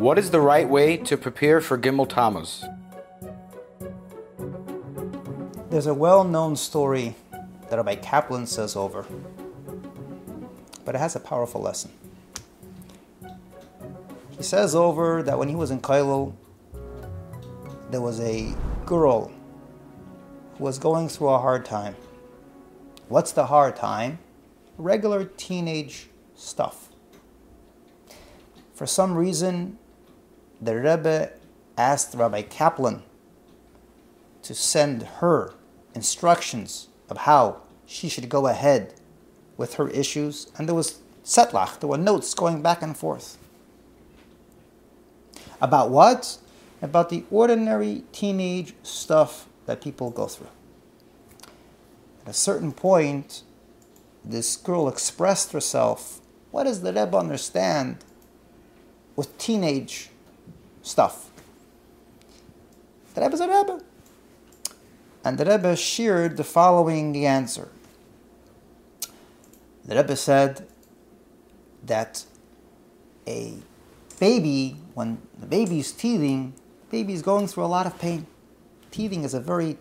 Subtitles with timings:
[0.00, 2.64] What is the right way to prepare for Gimel Tammuz?
[5.68, 7.16] There's a well known story
[7.68, 9.04] that Rabbi Kaplan says over,
[10.86, 11.90] but it has a powerful lesson.
[14.38, 16.32] He says over that when he was in Kailo,
[17.90, 18.54] there was a
[18.86, 19.30] girl
[20.56, 21.94] who was going through a hard time.
[23.08, 24.18] What's the hard time?
[24.78, 26.88] Regular teenage stuff.
[28.72, 29.76] For some reason,
[30.60, 31.30] the Rebbe
[31.76, 33.02] asked Rabbi Kaplan
[34.42, 35.54] to send her
[35.94, 38.94] instructions of how she should go ahead
[39.56, 43.38] with her issues, and there was setlach, there were notes going back and forth.
[45.60, 46.38] About what?
[46.80, 50.48] About the ordinary teenage stuff that people go through.
[52.24, 53.42] At a certain point,
[54.24, 56.20] this girl expressed herself.
[56.50, 57.98] What does the Rebbe understand
[59.16, 60.10] with teenage
[60.82, 61.30] stuff?
[63.14, 63.82] The Rebbe's a Rebbe.
[65.24, 67.68] And the Rebbe shared the following answer.
[69.84, 70.66] The Rebbe said
[71.84, 72.24] that
[73.26, 73.54] a
[74.18, 76.54] baby, when the baby is teething,
[76.90, 78.26] baby is going through a lot of pain.
[78.90, 79.78] Teething is a very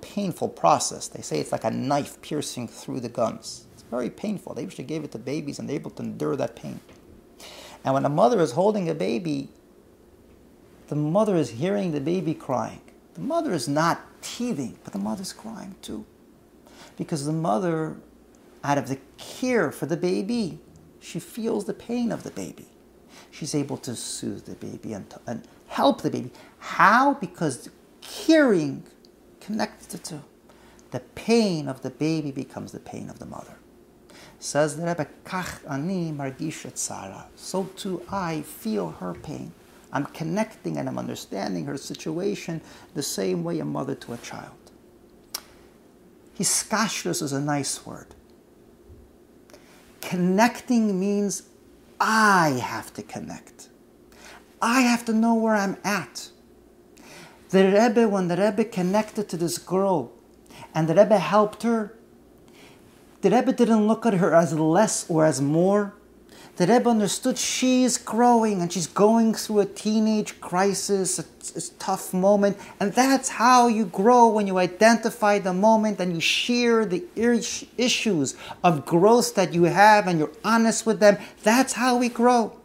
[0.00, 1.08] painful process.
[1.08, 3.66] They say it's like a knife piercing through the gums.
[3.72, 4.54] It's very painful.
[4.54, 6.80] They usually gave it to babies and they're able to endure that pain.
[7.84, 9.50] And when a mother is holding a baby,
[10.88, 12.80] the mother is hearing the baby crying.
[13.14, 16.04] The mother is not teething, but the mother's crying too.
[16.96, 17.96] Because the mother,
[18.62, 20.58] out of the care for the baby,
[21.00, 22.66] she feels the pain of the baby.
[23.30, 26.30] She's able to soothe the baby and, and help the baby.
[26.58, 27.14] How?
[27.14, 27.68] Because
[28.00, 28.84] caring
[29.40, 30.22] connects the two.
[30.90, 33.56] The pain of the baby becomes the pain of the mother.
[34.38, 37.24] Says the Rebbe, Kach ani margisha.
[37.34, 39.52] So too I feel her pain.
[39.92, 42.60] I'm connecting and I'm understanding her situation
[42.94, 44.52] the same way a mother to a child.
[46.38, 48.14] Hiskashrus is a nice word.
[50.00, 51.44] Connecting means
[51.98, 53.68] I have to connect.
[54.60, 56.30] I have to know where I'm at.
[57.50, 60.12] The Rebbe, when the Rebbe connected to this girl
[60.74, 61.96] and the Rebbe helped her,
[63.22, 65.94] the Rebbe didn't look at her as less or as more
[66.56, 71.24] the Rebbe understood she's growing and she's going through a teenage crisis, a,
[71.54, 76.20] a, tough moment, and that's how you grow when you identify the moment and you
[76.20, 77.04] share the
[77.76, 81.18] issues of growth that you have and you're honest with them.
[81.42, 82.58] That's how we grow.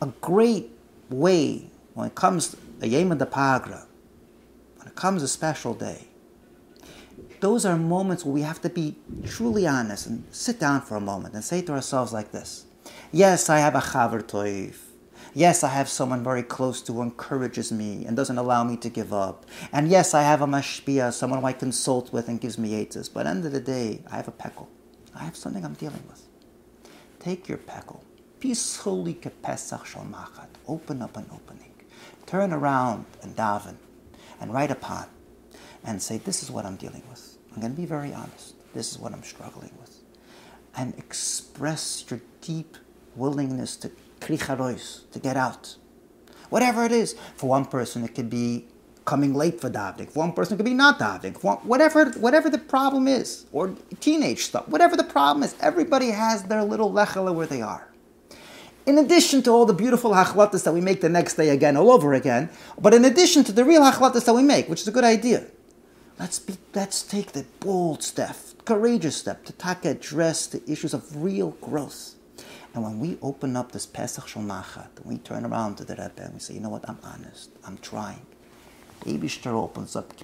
[0.00, 0.70] A great
[1.10, 3.84] way when it comes to the Yom the Pagra,
[4.76, 6.06] when it comes a special day,
[7.40, 8.94] those are moments where we have to be
[9.26, 12.66] truly honest and sit down for a moment and say to ourselves like this
[13.14, 14.76] Yes, I have a chaver toif.
[15.34, 18.88] Yes, I have someone very close to who encourages me and doesn't allow me to
[18.88, 19.44] give up.
[19.70, 23.10] And yes, I have a mashpia, someone who I consult with and gives me aids.
[23.10, 24.70] But at the end of the day, I have a peckle.
[25.14, 26.22] I have something I'm dealing with.
[27.18, 28.02] Take your peckle.
[28.40, 30.48] Peacefully kepesach shalmachat.
[30.66, 31.74] Open up an opening.
[32.24, 33.76] Turn around and daven
[34.40, 35.04] and write a pan
[35.84, 37.36] and say, this is what I'm dealing with.
[37.52, 38.54] I'm going to be very honest.
[38.72, 39.98] This is what I'm struggling with.
[40.74, 42.78] And express your deep
[43.16, 43.90] willingness to
[44.20, 45.76] kricharois, to get out.
[46.50, 47.14] Whatever it is.
[47.36, 48.66] For one person, it could be
[49.04, 50.10] coming late for davening.
[50.10, 51.42] For one person, it could be not davening.
[51.64, 56.62] Whatever, whatever the problem is, or teenage stuff, whatever the problem is, everybody has their
[56.62, 57.88] little lechela where they are.
[58.84, 61.90] In addition to all the beautiful hachlatas that we make the next day again, all
[61.90, 62.50] over again,
[62.80, 65.46] but in addition to the real hachlatas that we make, which is a good idea,
[66.18, 71.22] let's be, let's take the bold step, courageous step to take address the issues of
[71.22, 72.16] real growth.
[72.74, 76.22] And when we open up this Pesach Shel Machat, we turn around to the Rebbe
[76.22, 78.24] and we say, you know what, I'm honest, I'm trying.
[79.04, 80.16] Eibishter opens up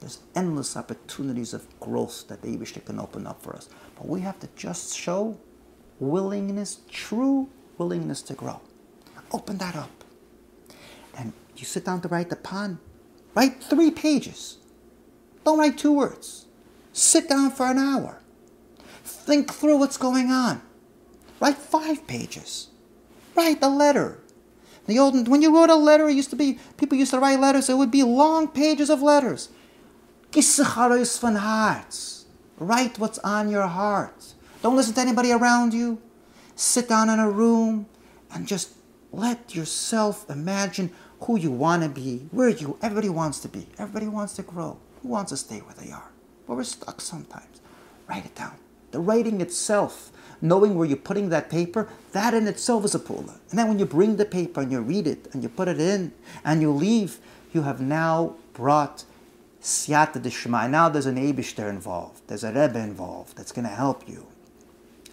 [0.00, 3.68] There's endless opportunities of growth that the Eibishter can open up for us.
[3.96, 5.38] But we have to just show
[5.98, 7.48] willingness, true
[7.78, 8.60] willingness to grow.
[9.32, 10.04] Open that up.
[11.16, 12.78] And you sit down to write the pan.
[13.34, 14.58] Write three pages.
[15.44, 16.46] Don't write two words.
[16.92, 18.20] Sit down for an hour.
[19.04, 20.62] Think through what's going on.
[21.42, 22.68] Write five pages.
[23.34, 24.20] Write a letter.
[24.86, 27.40] The old when you wrote a letter, it used to be people used to write
[27.40, 27.68] letters.
[27.68, 29.48] It would be long pages of letters.
[30.32, 32.26] van hearts.
[32.58, 34.34] Write what's on your heart.
[34.62, 36.00] Don't listen to anybody around you.
[36.54, 37.86] Sit down in a room
[38.32, 38.74] and just
[39.10, 40.92] let yourself imagine
[41.22, 42.78] who you want to be, where you.
[42.80, 43.66] Everybody wants to be.
[43.78, 44.78] Everybody wants to grow.
[45.02, 46.12] Who wants to stay where they are?
[46.46, 47.60] But we're stuck sometimes.
[48.06, 48.54] Write it down.
[48.92, 50.12] The writing itself
[50.42, 53.38] knowing where you're putting that paper, that in itself is a pula.
[53.50, 55.80] And then when you bring the paper and you read it and you put it
[55.80, 56.12] in
[56.44, 57.18] and you leave,
[57.54, 59.04] you have now brought
[59.62, 60.68] siyata dishma.
[60.68, 62.22] Now there's an Abishter involved.
[62.26, 64.26] There's a Rebbe involved that's going to help you.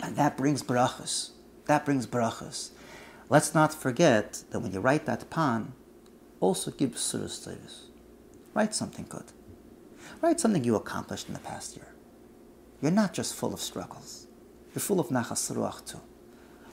[0.00, 1.30] And that brings brachas.
[1.66, 2.70] That brings brachas.
[3.28, 5.72] Let's not forget that when you write that pan,
[6.40, 7.28] also give surah
[8.54, 9.24] Write something good.
[10.22, 11.88] Write something you accomplished in the past year.
[12.80, 14.26] You're not just full of struggles.
[14.74, 16.00] You're full of nachas ruach too.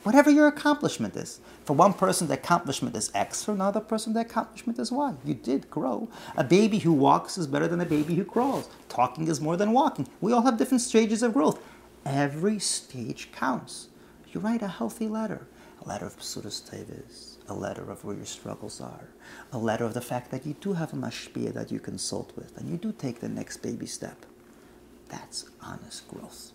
[0.03, 1.39] Whatever your accomplishment is.
[1.63, 3.43] For one person, the accomplishment is X.
[3.43, 5.15] For another person, the accomplishment is Y.
[5.25, 6.07] You did grow.
[6.37, 8.69] A baby who walks is better than a baby who crawls.
[8.87, 10.07] Talking is more than walking.
[10.21, 11.59] We all have different stages of growth.
[12.05, 13.87] Every stage counts.
[14.31, 15.47] You write a healthy letter.
[15.83, 19.09] A letter of Psuras Tevis, a letter of where your struggles are,
[19.51, 22.57] a letter of the fact that you do have a mashpia that you consult with,
[22.57, 24.25] and you do take the next baby step.
[25.09, 26.51] That's honest growth.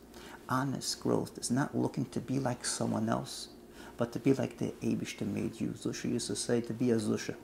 [0.48, 3.48] Honest growth is not looking to be like someone else,
[3.96, 5.68] but to be like the Abishta made you.
[5.68, 7.36] Zusha used to say to be a Zusha.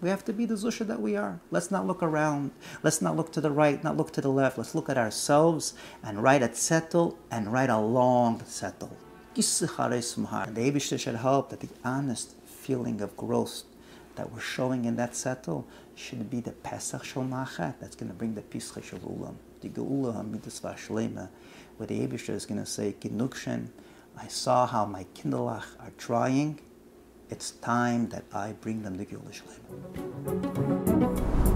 [0.00, 1.40] We have to be the Zusha that we are.
[1.50, 2.52] Let's not look around.
[2.82, 4.56] Let's not look to the right, not look to the left.
[4.56, 8.90] Let's look at ourselves and write a tzettel and a long tzettel.
[9.34, 13.64] The Abishta should help that the honest feeling of growth
[14.20, 15.64] that we're showing in that tzettel
[15.94, 19.70] should be the Pesach Shel Machat that's going to bring the Pischa Shel Ulam the
[19.70, 21.30] Geula Hamidus Vashlema,
[21.78, 23.68] where the Abishter is going to say, Genukshen,
[24.18, 26.60] I saw how my Kindlach are trying.
[27.30, 31.49] It's time that I bring them the Geula Shlema.